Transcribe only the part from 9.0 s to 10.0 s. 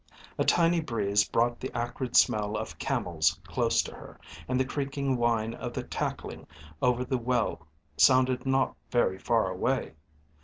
far away.